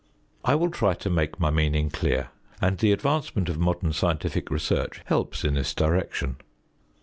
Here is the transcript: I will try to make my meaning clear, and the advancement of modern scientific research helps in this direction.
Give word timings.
I 0.43 0.55
will 0.55 0.71
try 0.71 0.95
to 0.95 1.11
make 1.11 1.39
my 1.39 1.51
meaning 1.51 1.91
clear, 1.91 2.29
and 2.59 2.79
the 2.79 2.91
advancement 2.91 3.49
of 3.49 3.59
modern 3.59 3.93
scientific 3.93 4.49
research 4.49 5.01
helps 5.05 5.43
in 5.43 5.53
this 5.53 5.75
direction. 5.75 6.37